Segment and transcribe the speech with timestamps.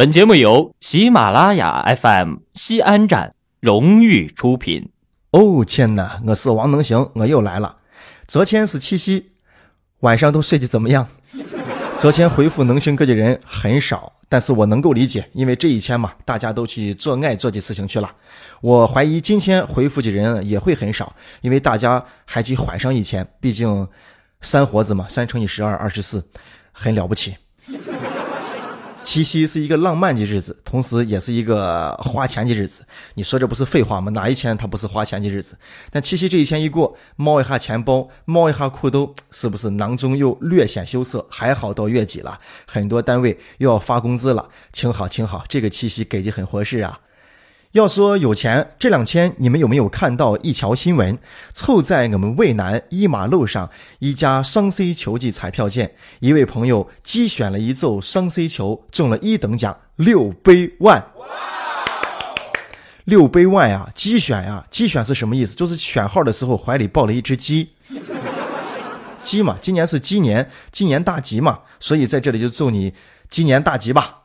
[0.00, 4.88] 本节目由喜马拉雅 FM 西安站荣誉出品。
[5.32, 7.76] 哦天哪，我是王能行，我又来了。
[8.26, 9.32] 昨天是七夕，
[9.98, 11.06] 晚上都睡得怎么样？
[11.98, 18.10] 昨天回复能行哥的人很少，但是我能够理解，因为这一天嘛，大家都去做爱做的事情去了。
[18.62, 23.86] 我怀疑今天回复的人也会很少，因为大家还得缓上一天，毕竟
[24.40, 26.26] 三活子嘛，三乘以十二，二十四，
[26.72, 27.34] 很了不起。
[29.02, 32.84] 七夕是一个浪漫的日子，同时也是一个花钱的日子。
[33.14, 34.10] 你说这不是废话吗？
[34.12, 35.56] 哪一天它不是花钱的日子？
[35.90, 41.26] 但七夕这一天一过，摸一下钱包，摸一下裤兜，是不是囊中又略显羞涩？
[41.28, 47.00] 还好到月底了，很多单位又要发工资了，挺好，挺好，这个七夕给的很合适啊。
[47.72, 51.16] 要说有钱，这两天你们有没有看到一条新闻？
[51.52, 53.70] 凑在我们渭南一马路上
[54.00, 61.04] 一家双 C 球的彩票店，一位朋友机选了一组双 C 球，中了一等奖六百万。
[63.04, 63.88] 六百万呀！
[63.94, 64.64] 机选呀！
[64.68, 65.54] 机选是什么意思？
[65.54, 67.70] 就是选号的时候怀里抱了一只鸡。
[69.22, 72.92] 鸡嘛，今年是鸡年，鸡年大吉嘛，所以在这里就祝你
[73.28, 74.22] 鸡年大吉吧。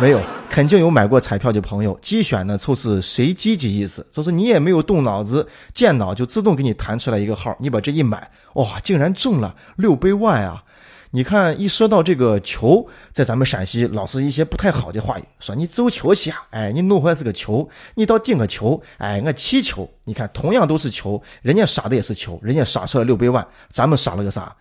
[0.00, 1.98] 没有，肯定有买过彩票的朋友。
[2.00, 10.62] 机选呢，就是谁积极意思，就是你也没有动脑子，电脑就自动给你弹出来一个号，你把这一买，哇，竟然中了六百万啊！
[11.10, 19.88] 你看，一说到这个球，在咱们陕西老是一些不太好的话语，说你走球去啊，哎，你弄回来是个球，你倒定个球，哎，我气球。
[20.04, 24.54] 你看，同样都是球，人家傻的也是球，人家傻出了六百万，咱们傻了个啥？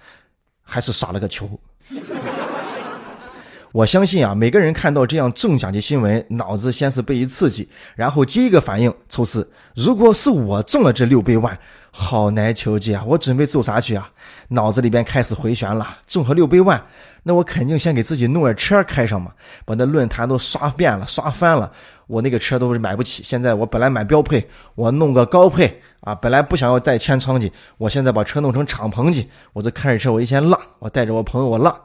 [0.62, 1.50] 还是傻了个球。
[3.76, 9.46] 我相信啊，每个人看到这样中奖的新闻，脑子先是被一刺激，然后第一个反应就是：
[9.76, 11.60] 如果是我中了这六百万，
[11.92, 13.04] 好难求解啊！
[13.06, 14.10] 我准备做啥去啊？
[14.48, 16.82] 脑子里边开始回旋了，中了六百万，
[17.22, 19.34] 那我肯定先给自己弄点车开上嘛，
[19.66, 21.70] 把那论坛都刷遍了，刷翻了。
[22.08, 31.78] 我那个车都是买不起，现在我本来买标配，我弄个高配啊，本来不想要带天窗的，我现在把车弄成敞篷的，我就开着车，我一天浪，我带着我朋友我浪。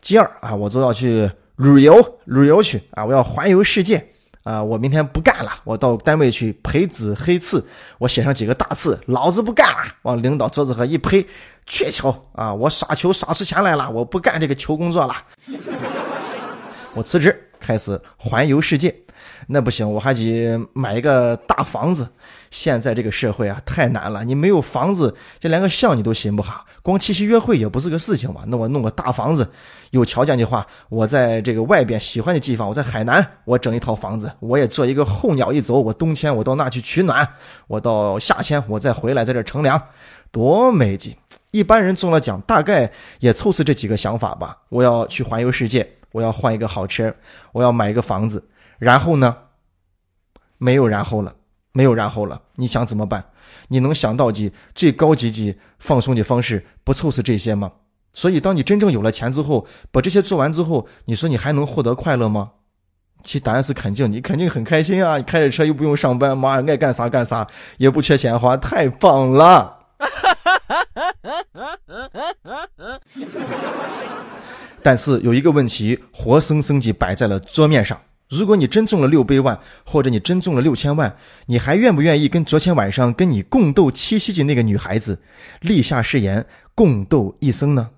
[0.00, 3.04] 第二啊，我就要去旅游，旅游去啊！
[3.04, 4.04] 我要环游世界
[4.42, 4.62] 啊！
[4.62, 7.64] 我明天不干了，我到单位去培子黑字，
[7.98, 9.94] 我写上几个大字，老子不干了！
[10.02, 11.26] 往领导桌子上一呸，
[11.66, 12.52] 去球啊！
[12.52, 15.14] 我耍球耍出钱来了，我不干这个球工作了，
[16.94, 18.92] 我辞职，开始环游世界。
[19.46, 22.08] 那不行，我还得买一个大房子。
[22.50, 26.64] 现在这个社会啊，太难了，你没有房子，就连个相你都寻不下。
[26.82, 28.42] 光七夕约会也不是个事情嘛。
[28.48, 29.48] 那我弄个大房子，
[29.92, 35.78] 有条件的话，我在这个外边喜欢的地方，我在海南，我整一套房子，我也做一个候鸟一走。
[35.78, 37.28] 我冬天我到那去取暖，
[37.68, 39.80] 我到夏天我再回来在这乘凉，
[40.32, 41.14] 多美景！
[41.52, 44.58] 一般人中了奖，大概也凑是这几个想法吧。
[44.70, 47.14] 我要去环游世界，我要换一个好车，
[47.52, 48.48] 我要买一个房子。
[48.78, 49.36] 然后呢？
[50.58, 51.34] 没有然后了，
[51.72, 52.42] 没有然后了。
[52.56, 53.24] 你想怎么办？
[53.68, 57.72] 你能想到的最高级级放松的方式，不就是这些吗？
[58.12, 62.52] 所以，当你真正有了钱之后，把这些做完之后，你说你还能获得快乐吗？
[63.22, 65.16] 其答案是肯定，你肯定很开心啊！
[65.16, 67.46] 你开着车又不用上班，妈呀爱干啥干啥，
[67.78, 69.78] 也不缺钱花，太棒了！
[74.82, 77.98] 但是有一个问题，活生生地摆在了桌面上。
[78.28, 85.20] 如果你真中了六百万，或者你真中了六千万，你还愿不愿意跟昨天晚上跟你共斗七夕的那个女孩子
[85.60, 87.90] 立下誓言，共斗一生呢？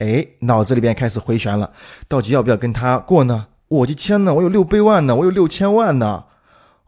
[0.00, 1.72] 哎，脑子里边开始回旋了，
[2.08, 3.46] 到底要不要跟她过呢？
[3.68, 6.24] 我的天呐，我有六百万呢，我有六千万呢！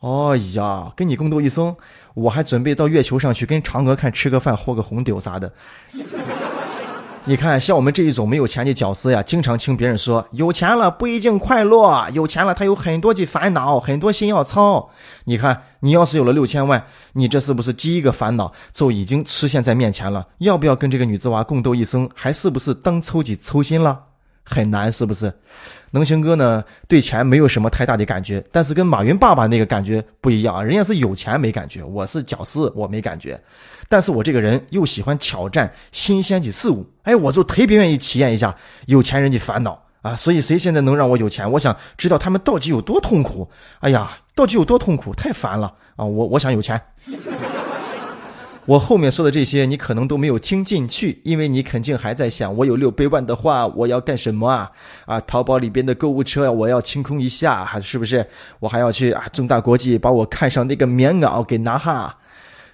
[0.01, 1.75] 哎呀，跟你共斗一生，
[2.13, 5.51] 我还准备到月球上去跟嫦娥看吃个饭，喝个红酒啥的。
[7.27, 14.91] 你看，像我们这一种没有钱的屌丝呀，经常听别人说，有钱了不一定快乐，有钱了他有很多的烦恼，很多心要操。
[15.25, 16.85] 你看，你要是有了六千万，
[17.15, 20.27] 你这是不是第一个烦恼就已经出现在面前了？
[20.41, 22.11] 要不要跟这个女子娃共度一生？
[22.15, 24.03] 还是不是当抽己抽心了？
[24.45, 25.33] 很难，是不是？
[25.91, 33.41] 能行哥呢，对钱没有什么太大的感觉，但是跟马云爸爸那个感觉不一样啊，人家是有钱没感觉，我是屌丝我没感觉。
[33.89, 38.55] 但是我这个人又喜欢挑战新鲜的事物，哎，我就特别愿意体验一下
[38.87, 40.17] 有钱人的烦恼啊！
[40.17, 41.49] 所以谁现在能让我有钱？
[41.53, 43.49] 我想知道他们到底有多痛苦。
[43.81, 45.15] 哎呀，到底有多痛苦？
[45.15, 46.05] 太烦了啊！
[46.05, 46.81] 我我想有钱。
[48.67, 54.71] 我后面说的这些你可能都没有听进去，因为你肯定还在想，我有六百万的话，我要干什么啊？
[55.05, 58.27] 啊，淘宝里边的购物车我要清空一下，还是不是？
[58.61, 62.17] 我还要去啊，中大国际把我看上那个棉袄给拿下。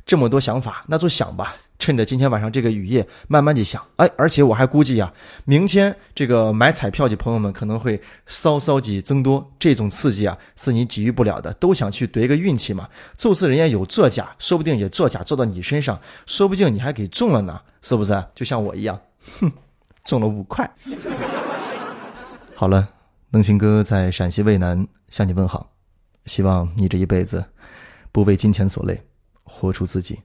[0.06, 1.56] 这么多想法，那就想吧。
[1.80, 3.84] 趁着今天晚上这个雨夜，慢慢去想。
[3.96, 5.12] 哎，而且我还估计呀，
[5.46, 9.50] 明天这个买彩票的朋友们可能会稍稍几增多。
[9.58, 11.52] 这种刺激啊，是你给予不了的。
[11.54, 18.22] 都想去赌一个运气嘛，就是人家有作假，说不定也作假做到你身上，说不定你还给中了呢，是不是？
[18.34, 19.00] 就像我一样，
[19.40, 19.50] 哼，
[20.04, 20.70] 中了五块。
[22.54, 22.86] 好了，
[23.30, 25.72] 能行哥在陕西渭南向你问好，
[26.26, 27.42] 希望你这一辈子
[28.12, 29.02] 不为金钱所累，
[29.44, 30.20] 活出自己，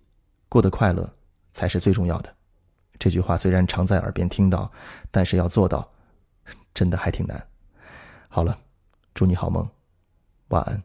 [0.50, 1.10] 过得快乐。
[1.56, 2.36] 才是最重要的。
[3.00, 4.69] 这句话虽然常在耳边听到，
[5.10, 5.90] 但是要做到，
[6.74, 7.48] 真的还挺难。
[8.28, 8.57] 好了，
[9.13, 9.66] 祝你好梦，
[10.50, 10.84] 晚安。